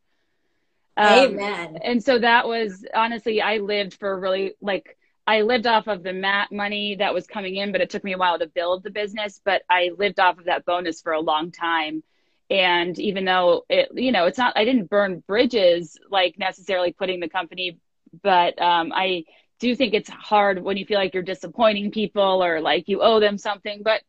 [0.96, 1.78] Um, Amen.
[1.82, 6.12] And so that was honestly, I lived for really like I lived off of the
[6.12, 8.90] mat money that was coming in, but it took me a while to build the
[8.90, 9.40] business.
[9.44, 12.02] But I lived off of that bonus for a long time
[12.50, 17.20] and even though it you know it's not i didn't burn bridges like necessarily quitting
[17.20, 17.78] the company
[18.22, 19.24] but um, i
[19.60, 23.20] do think it's hard when you feel like you're disappointing people or like you owe
[23.20, 24.02] them something, but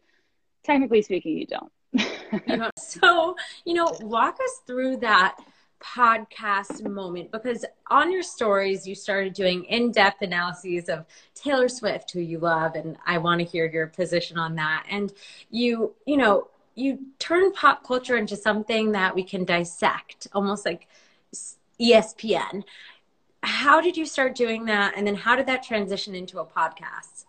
[0.63, 2.71] technically speaking, you don't.
[2.77, 5.35] so, you know, walk us through that
[5.83, 12.19] podcast moment because on your stories you started doing in-depth analyses of Taylor Swift who
[12.19, 15.11] you love and I want to hear your position on that and
[15.49, 16.49] you you know
[16.81, 20.87] you turn pop culture into something that we can dissect almost like
[21.79, 22.63] ESPN
[23.43, 27.25] how did you start doing that and then how did that transition into a podcast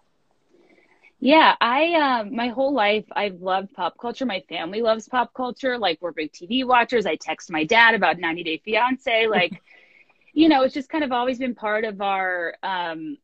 [1.25, 4.27] yeah, I um my whole life I've loved pop culture.
[4.27, 5.79] My family loves pop culture.
[5.79, 7.07] Like we're big TV watchers.
[7.07, 9.29] I text my dad about 90 Day Fiance.
[9.29, 9.63] Like,
[10.33, 13.19] you know, it's just kind of always been part of our um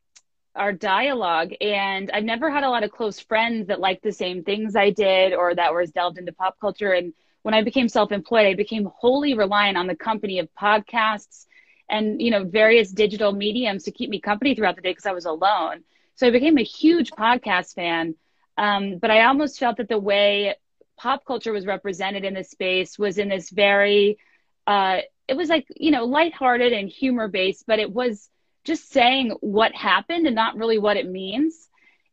[0.58, 1.52] our dialogue.
[1.60, 4.90] And I've never had a lot of close friends that liked the same things I
[4.90, 6.92] did or that was delved into pop culture.
[6.92, 11.46] And when I became self-employed, I became wholly reliant on the company of podcasts
[11.88, 15.12] and you know various digital mediums to keep me company throughout the day because I
[15.12, 15.84] was alone.
[16.16, 18.14] So I became a huge podcast fan.
[18.56, 20.56] Um, but I almost felt that the way
[20.96, 24.18] pop culture was represented in this space was in this very,
[24.66, 28.28] uh, it was like, you know, lighthearted and humor based, but it was
[28.68, 31.68] just saying what happened and not really what it means.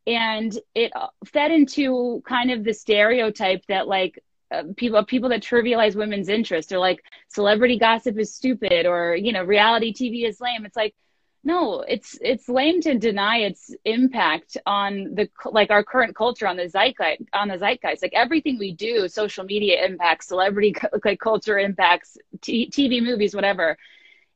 [0.08, 0.91] And it
[1.26, 6.72] fed into kind of the stereotype that like uh, people people that trivialize women's interests
[6.72, 10.65] or like celebrity gossip is stupid or you know reality TV is lame.
[10.65, 10.96] It's like
[11.44, 16.58] no it's it's lame to deny its impact on the like our current culture on
[16.58, 21.60] the zeitgeist on the zeitgeist like everything we do social media impacts celebrity like culture
[21.60, 23.78] impacts t- tv movies whatever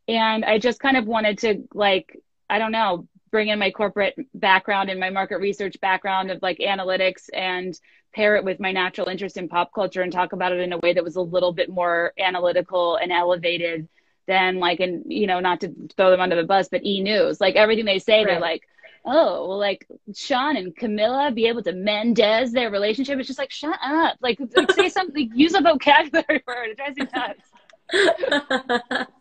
[0.09, 2.19] and i just kind of wanted to like
[2.49, 6.57] i don't know bring in my corporate background and my market research background of like
[6.57, 7.79] analytics and
[8.13, 10.77] pair it with my natural interest in pop culture and talk about it in a
[10.79, 13.87] way that was a little bit more analytical and elevated
[14.27, 17.39] than like and you know not to throw them under the bus but e news.
[17.39, 18.27] Like everything they say right.
[18.27, 18.67] they're like
[19.05, 23.19] oh well like sean and Camila be able to Mendes their relationship.
[23.19, 24.17] It's just like shut up.
[24.21, 26.69] Like, like say something like, use a vocabulary word.
[26.69, 29.09] It drives me nuts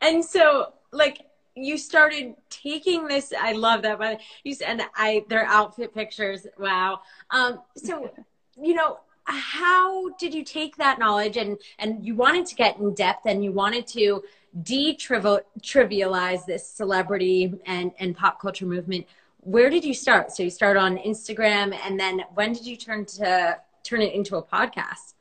[0.00, 5.44] and so like you started taking this i love that but you said i their
[5.46, 7.00] outfit pictures wow.
[7.30, 8.10] Um so
[8.60, 12.94] you know how did you take that knowledge and and you wanted to get in
[12.94, 14.22] depth and you wanted to
[14.62, 19.06] de-trivialize this celebrity and and pop culture movement?
[19.40, 20.32] Where did you start?
[20.32, 24.36] So you start on instagram and then when did you turn to turn it into
[24.36, 25.11] a podcast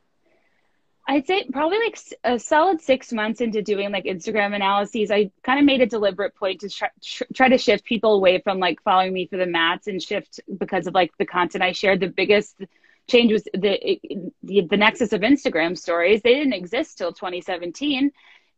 [1.07, 5.59] I'd say probably like a solid six months into doing like Instagram analyses, I kind
[5.59, 6.89] of made a deliberate point to try,
[7.33, 10.87] try to shift people away from like following me for the mats and shift because
[10.87, 11.99] of like the content I shared.
[11.99, 12.55] The biggest
[13.09, 13.99] change was the,
[14.43, 16.21] the, the nexus of Instagram stories.
[16.21, 18.11] They didn't exist till 2017,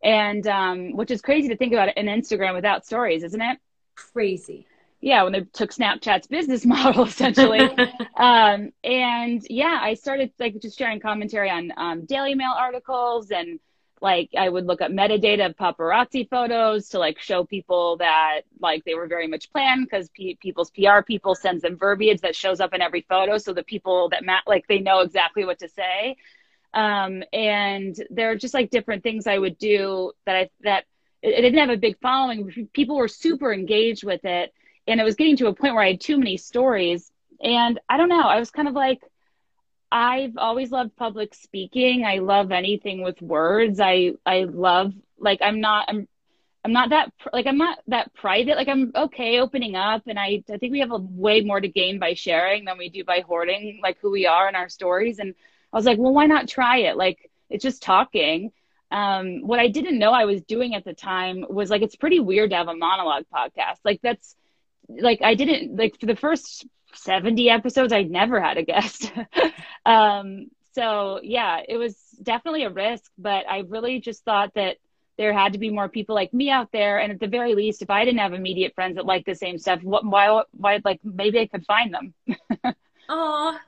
[0.04, 3.58] and um, which is crazy to think about in Instagram without stories, isn't it?
[3.96, 4.68] Crazy.
[5.04, 7.60] Yeah, when they took Snapchat's business model essentially,
[8.18, 13.60] um, and yeah, I started like just sharing commentary on um, Daily Mail articles and
[14.02, 18.86] like I would look up metadata of paparazzi photos to like show people that like
[18.86, 22.74] they were very much planned because people's PR people sends them verbiage that shows up
[22.74, 26.16] in every photo, so the people that mat like they know exactly what to say.
[26.74, 30.86] Um, and there are just like different things I would do that I that
[31.22, 32.70] it, it didn't have a big following.
[32.74, 34.54] People were super engaged with it,
[34.88, 37.12] and it was getting to a point where I had too many stories.
[37.42, 39.02] And I don't know, I was kind of like
[39.92, 42.04] I've always loved public speaking.
[42.04, 43.80] I love anything with words.
[43.80, 46.08] I I love like I'm not I'm
[46.66, 48.56] I'm not that like I'm not that private.
[48.56, 51.68] Like I'm okay opening up, and I I think we have a way more to
[51.68, 55.20] gain by sharing than we do by hoarding like who we are and our stories.
[55.20, 55.36] And
[55.72, 56.98] I was like, well, why not try it?
[56.98, 58.52] Like it's just talking.
[58.90, 62.20] Um, what I didn't know I was doing at the time was like it's pretty
[62.20, 63.78] weird to have a monologue podcast.
[63.86, 64.36] Like that's
[64.90, 66.66] like I didn't like for the first
[66.96, 69.12] 70 episodes, I'd never had a guest.
[69.86, 74.78] um, so yeah, it was definitely a risk, but I really just thought that
[75.18, 76.98] there had to be more people like me out there.
[77.00, 79.58] And at the very least, if I didn't have immediate friends that like the same
[79.60, 82.14] stuff, what, why, why, like maybe I could find them.
[83.10, 83.60] Oh,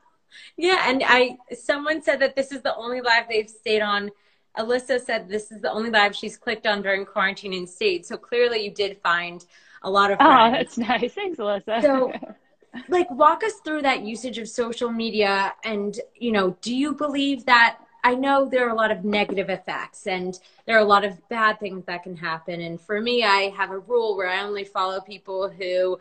[0.56, 0.89] yeah.
[0.89, 4.10] And I, someone said that this is the only live they've stayed on.
[4.58, 8.06] Alyssa said this is the only live she's clicked on during quarantine and stayed.
[8.06, 9.45] So clearly you did find
[9.86, 10.54] a lot of oh, friends.
[10.54, 11.13] Oh, that's nice.
[11.13, 11.82] Thanks, Alyssa.
[11.82, 12.12] So
[12.89, 17.45] like walk us through that usage of social media and you know do you believe
[17.45, 21.06] that i know there are a lot of negative effects and there are a lot
[21.06, 24.43] of bad things that can happen and for me i have a rule where i
[24.43, 25.98] only follow people who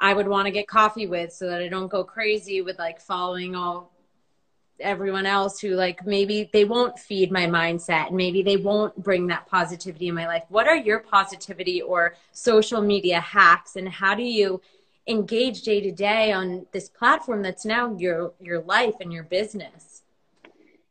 [0.00, 3.00] i would want to get coffee with so that i don't go crazy with like
[3.00, 3.92] following all
[4.80, 9.26] everyone else who like maybe they won't feed my mindset and maybe they won't bring
[9.28, 10.44] that positivity in my life.
[10.48, 14.60] What are your positivity or social media hacks and how do you
[15.06, 20.02] engage day to day on this platform that's now your your life and your business?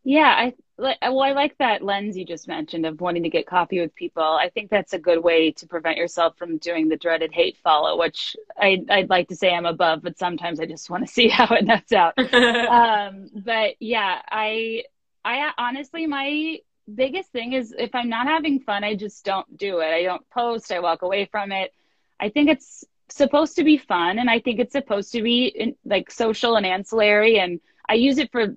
[0.03, 3.47] Yeah i like well i like that lens you just mentioned of wanting to get
[3.47, 4.23] coffee with people.
[4.23, 7.97] I think that's a good way to prevent yourself from doing the dreaded hate follow
[7.97, 11.27] which I, i'd like to say i'm above but sometimes i just want to see
[11.27, 12.13] how it nets out.
[12.67, 14.83] Um, but yeah i
[15.25, 16.57] i honestly my
[16.93, 19.87] biggest thing is if i'm not having fun i just don't do it.
[19.87, 21.73] I don't post i walk away from it.
[22.19, 25.75] I think it's supposed to be fun and i think it's supposed to be in,
[25.85, 28.47] like social and ancillary and i use it for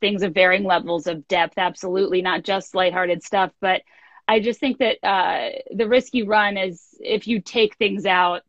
[0.00, 3.52] things of varying levels of depth, absolutely, not just lighthearted stuff.
[3.60, 3.82] But
[4.26, 8.42] I just think that uh, the risk you run is if you take things out,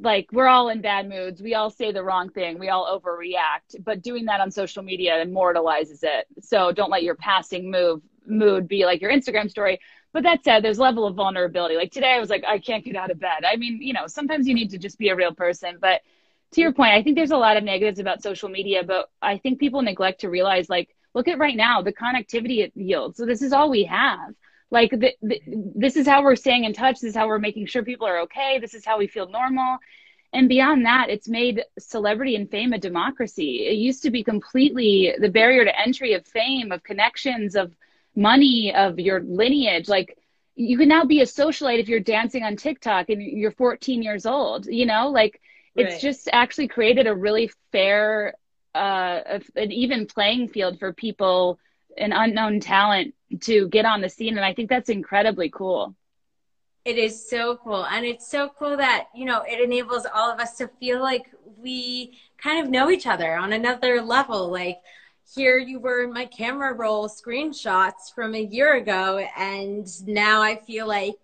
[0.00, 3.82] like we're all in bad moods, we all say the wrong thing, we all overreact.
[3.82, 6.26] But doing that on social media immortalizes it.
[6.42, 9.80] So don't let your passing move mood be like your Instagram story.
[10.12, 11.76] But that said, there's level of vulnerability.
[11.76, 13.44] Like today, I was like, I can't get out of bed.
[13.44, 16.00] I mean, you know, sometimes you need to just be a real person, but
[16.52, 19.38] to your point, I think there's a lot of negatives about social media, but I
[19.38, 23.18] think people neglect to realize like, look at right now the connectivity it yields.
[23.18, 24.34] So this is all we have.
[24.70, 25.40] Like the, the,
[25.74, 27.00] this is how we're staying in touch.
[27.00, 28.58] This is how we're making sure people are okay.
[28.60, 29.78] This is how we feel normal.
[30.32, 33.66] And beyond that, it's made celebrity and fame a democracy.
[33.66, 37.74] It used to be completely the barrier to entry of fame, of connections, of
[38.14, 39.88] money, of your lineage.
[39.88, 40.18] Like
[40.54, 44.26] you can now be a socialite if you're dancing on TikTok and you're 14 years
[44.26, 45.40] old, you know, like
[45.78, 46.00] it's right.
[46.00, 48.34] just actually created a really fair
[48.74, 51.58] uh, an even playing field for people
[51.96, 55.94] an unknown talent to get on the scene and i think that's incredibly cool
[56.84, 60.40] it is so cool and it's so cool that you know it enables all of
[60.40, 64.78] us to feel like we kind of know each other on another level like
[65.34, 70.56] here you were in my camera roll screenshots from a year ago and now i
[70.56, 71.18] feel like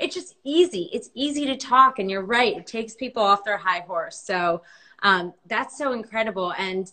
[0.00, 0.88] it's just easy.
[0.92, 2.56] It's easy to talk, and you're right.
[2.56, 4.18] It takes people off their high horse.
[4.18, 4.62] So
[5.02, 6.52] um, that's so incredible.
[6.56, 6.90] And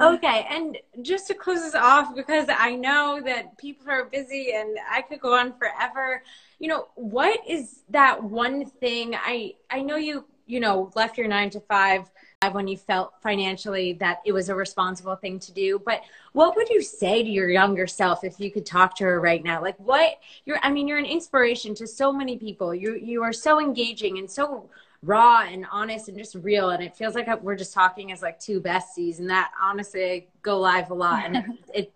[0.00, 4.78] okay, and just to close this off, because I know that people are busy, and
[4.90, 6.22] I could go on forever.
[6.58, 9.14] You know, what is that one thing?
[9.14, 12.10] I I know you you know left your nine to five
[12.42, 15.80] Uh, when you felt financially that it was a responsible thing to do.
[15.86, 19.22] But what would you say to your younger self if you could talk to her
[19.22, 19.62] right now?
[19.62, 22.74] Like what you're I mean, you're an inspiration to so many people.
[22.74, 24.68] You you are so engaging and so
[25.02, 28.38] raw and honest and just real and it feels like we're just talking as like
[28.38, 31.44] two besties and that honestly go live a lot and it,
[31.74, 31.92] it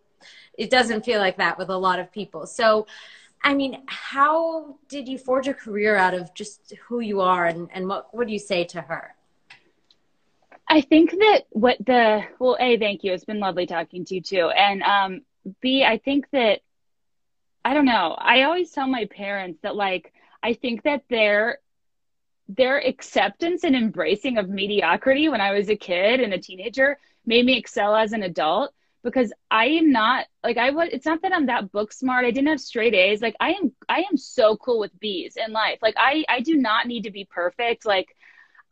[0.57, 2.46] it doesn't feel like that with a lot of people.
[2.46, 2.87] So
[3.44, 7.68] I mean, how did you forge a career out of just who you are and,
[7.74, 9.16] and what would you say to her?
[10.70, 13.12] I think that what the well, a thank you.
[13.12, 15.22] It's been lovely talking to you too, and um,
[15.61, 16.61] b I think that
[17.64, 18.14] I don't know.
[18.18, 21.59] I always tell my parents that like I think that their
[22.48, 27.44] their acceptance and embracing of mediocrity when I was a kid and a teenager made
[27.44, 31.35] me excel as an adult because I am not like I was it's not that
[31.35, 32.24] I'm that book smart.
[32.26, 33.22] I didn't have straight A's.
[33.22, 35.80] Like I am I am so cool with B's in life.
[35.83, 37.87] Like I I do not need to be perfect.
[37.87, 38.14] Like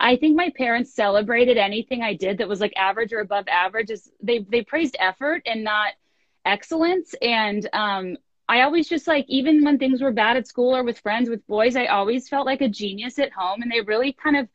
[0.01, 3.91] I think my parents celebrated anything I did that was like average or above average.
[3.91, 5.95] Is they they praised effort and not
[6.45, 7.15] excellence.
[7.21, 8.17] And um,
[8.49, 11.47] I always just like even when things were bad at school or with friends with
[11.47, 13.63] boys, I always felt like a genius at home.
[13.63, 14.49] And they really kind of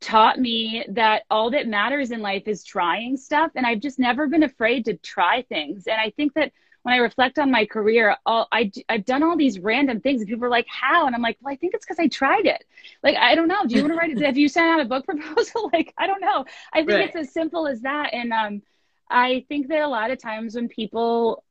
[0.00, 3.52] taught me that all that matters in life is trying stuff.
[3.54, 5.86] And I've just never been afraid to try things.
[5.86, 9.36] And I think that when I reflect on my career, all, I, I've done all
[9.36, 11.06] these random things and people are like, how?
[11.06, 12.64] And I'm like, well, I think it's because I tried it.
[13.02, 13.64] Like, I don't know.
[13.66, 14.20] Do you want to write it?
[14.24, 15.70] Have you sent out a book proposal?
[15.72, 16.44] like, I don't know.
[16.72, 17.08] I think right.
[17.08, 18.14] it's as simple as that.
[18.14, 18.62] And um,
[19.10, 21.44] I think that a lot of times when people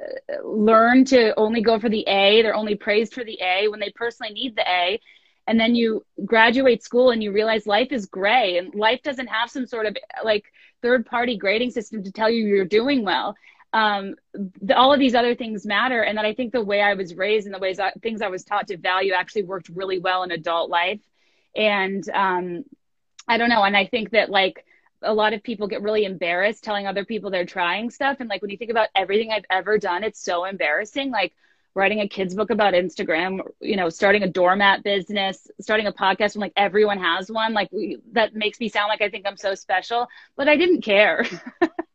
[0.00, 3.80] uh, learn to only go for the A, they're only praised for the A when
[3.80, 5.00] they personally need the A.
[5.48, 9.48] And then you graduate school and you realize life is gray and life doesn't have
[9.50, 10.44] some sort of like
[10.82, 13.36] third party grading system to tell you you're doing well
[13.72, 16.02] um, the, all of these other things matter.
[16.02, 18.28] And that I think the way I was raised and the ways I, things I
[18.28, 21.00] was taught to value actually worked really well in adult life.
[21.54, 22.64] And um,
[23.28, 23.62] I don't know.
[23.62, 24.64] And I think that like
[25.02, 28.18] a lot of people get really embarrassed telling other people they're trying stuff.
[28.20, 31.10] And like when you think about everything I've ever done, it's so embarrassing.
[31.10, 31.34] Like
[31.74, 36.34] writing a kid's book about Instagram, you know, starting a doormat business, starting a podcast
[36.34, 37.52] when like everyone has one.
[37.52, 40.80] Like we, that makes me sound like I think I'm so special, but I didn't
[40.80, 41.26] care.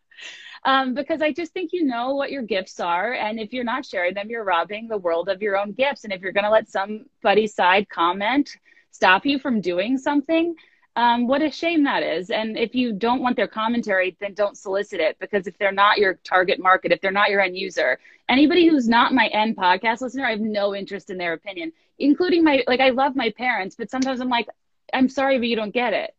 [0.63, 3.13] um, because I just think you know what your gifts are.
[3.13, 6.03] And if you're not sharing them, you're robbing the world of your own gifts.
[6.03, 8.57] And if you're going to let somebody's side comment
[8.91, 10.55] stop you from doing something,
[10.95, 12.29] um, what a shame that is.
[12.29, 15.97] And if you don't want their commentary, then don't solicit it because if they're not
[15.97, 17.97] your target market, if they're not your end user,
[18.27, 22.43] anybody who's not my end podcast listener, I have no interest in their opinion, including
[22.43, 24.47] my, like, I love my parents, but sometimes I'm like,
[24.93, 26.13] I'm sorry, but you don't get it.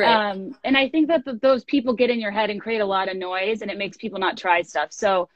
[0.00, 0.30] Right.
[0.30, 2.86] Um, and I think that the, those people get in your head and create a
[2.86, 4.92] lot of noise and it makes people not try stuff.
[4.92, 5.28] So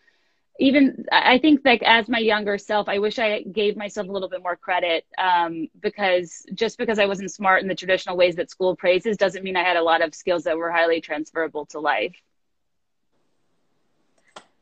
[0.58, 4.28] even I think like as my younger self, I wish I gave myself a little
[4.28, 8.50] bit more credit um, because just because I wasn't smart in the traditional ways that
[8.50, 11.80] school praises doesn't mean I had a lot of skills that were highly transferable to
[11.80, 12.14] life.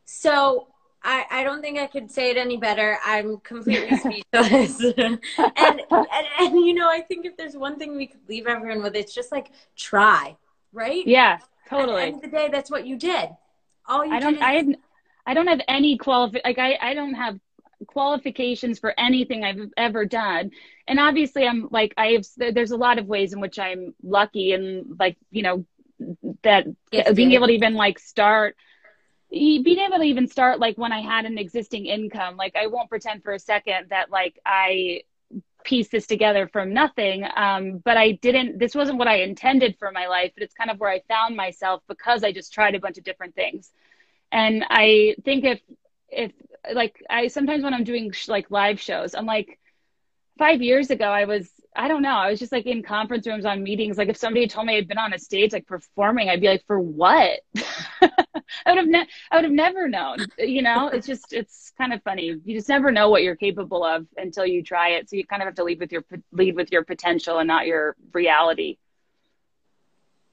[0.04, 0.66] So
[1.04, 2.98] I, I don't think I could say it any better.
[3.04, 4.80] I'm completely speechless.
[4.96, 8.82] and, and, and, you know, I think if there's one thing we could leave everyone
[8.82, 10.36] with, it's just like try,
[10.72, 11.06] right?
[11.06, 11.38] Yeah,
[11.68, 12.02] totally.
[12.02, 13.30] At the end of the day, that's what you did.
[13.88, 14.76] All you I don't, I, had,
[15.26, 17.38] I don't have any qualif like I, I don't have
[17.88, 20.52] qualifications for anything I've ever done.
[20.86, 24.52] And obviously I'm like, I have, there's a lot of ways in which I'm lucky
[24.52, 25.66] and like, you know,
[26.42, 26.66] that
[27.14, 28.56] being able to even like start–
[29.32, 32.90] being able to even start like when I had an existing income, like I won't
[32.90, 35.02] pretend for a second that like I
[35.64, 37.24] pieced this together from nothing.
[37.34, 40.70] Um, but I didn't, this wasn't what I intended for my life, but it's kind
[40.70, 43.70] of where I found myself because I just tried a bunch of different things.
[44.30, 45.60] And I think if,
[46.08, 46.32] if
[46.72, 49.58] like I sometimes when I'm doing sh- like live shows, I'm like,
[50.38, 52.14] five years ago, I was I don't know.
[52.14, 53.96] I was just like in conference rooms on meetings.
[53.96, 56.64] Like if somebody told me I'd been on a stage like performing, I'd be like,
[56.66, 57.40] for what?
[58.02, 58.10] I
[58.66, 60.18] would have ne- I would have never known.
[60.38, 62.38] You know, it's just it's kind of funny.
[62.44, 65.08] You just never know what you're capable of until you try it.
[65.08, 67.66] So you kind of have to lead with your lead with your potential and not
[67.66, 68.76] your reality.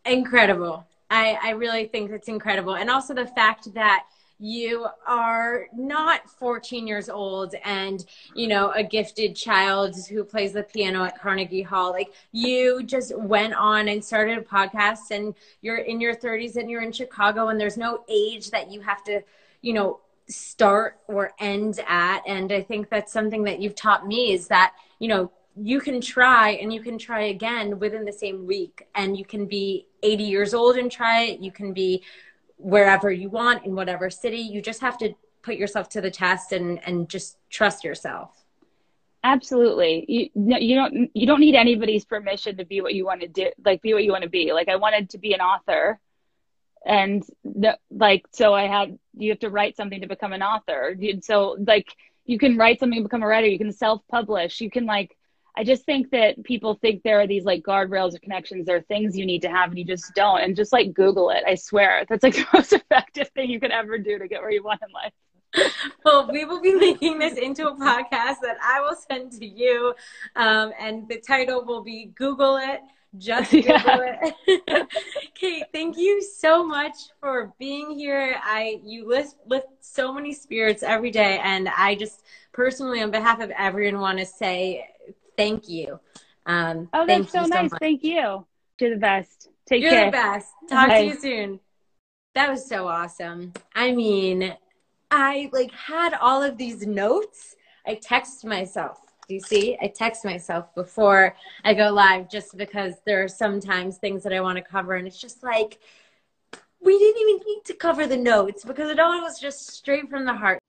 [0.05, 0.85] Incredible.
[1.09, 4.05] I I really think it's incredible, and also the fact that
[4.39, 10.63] you are not 14 years old and you know a gifted child who plays the
[10.63, 11.91] piano at carnegie hall.
[11.91, 16.69] Like you just went on and started a podcast and you're in your 30s and
[16.69, 19.21] you're in chicago and there's no age that you have to
[19.61, 22.21] you know start or end at.
[22.25, 25.31] And i think that's something that you've taught me is that you know
[25.61, 29.45] you can try and you can try again within the same week and you can
[29.45, 31.41] be 80 years old and try it.
[31.41, 32.03] You can be
[32.59, 34.37] wherever you want in whatever city.
[34.37, 38.31] You just have to put yourself to the test and and just trust yourself.
[39.23, 40.05] Absolutely.
[40.07, 43.49] You you don't you don't need anybody's permission to be what you want to do,
[43.65, 44.53] like be what you want to be.
[44.53, 45.99] Like I wanted to be an author
[46.85, 50.95] and the, like so I had you have to write something to become an author.
[51.21, 51.87] So like
[52.25, 55.17] you can write something to become a writer, you can self-publish, you can like
[55.57, 58.65] I just think that people think there are these like guardrails or connections.
[58.65, 60.41] There are things you need to have and you just don't.
[60.41, 61.43] And just like Google it.
[61.45, 64.51] I swear that's like the most effective thing you could ever do to get where
[64.51, 65.13] you want in life.
[66.05, 69.93] Well, we will be making this into a podcast that I will send to you.
[70.35, 72.81] Um, and the title will be Google it.
[73.17, 74.31] Just Google yeah.
[74.47, 74.87] it.
[75.35, 78.35] Kate, thank you so much for being here.
[78.41, 82.23] I you lift lift so many spirits every day, and I just
[82.53, 84.87] personally, on behalf of everyone, want to say
[85.39, 85.99] thank you.
[86.45, 87.71] Um, oh, that's so nice.
[87.71, 88.45] So thank you.
[88.79, 89.49] You're the best.
[89.65, 90.05] Take You're care.
[90.05, 90.47] the best.
[90.69, 91.01] Talk Bye.
[91.01, 91.59] to you soon.
[92.35, 93.53] That was so awesome.
[93.75, 94.55] I mean,
[95.11, 97.55] I like had all of these notes.
[97.85, 98.99] I text myself.
[99.27, 99.77] Do you see?
[99.81, 104.41] I text myself before I go live just because there are sometimes things that I
[104.41, 105.79] want to cover and it's just like
[106.81, 110.25] we didn't even need to cover the notes because it all was just straight from
[110.25, 110.59] the heart.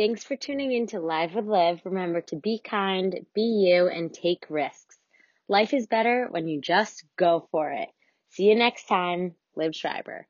[0.00, 1.82] Thanks for tuning in to Live with Liv.
[1.84, 4.96] Remember to be kind, be you, and take risks.
[5.46, 7.90] Life is better when you just go for it.
[8.30, 10.26] See you next time, Liv Schreiber.